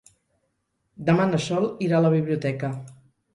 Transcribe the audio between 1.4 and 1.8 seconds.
Sol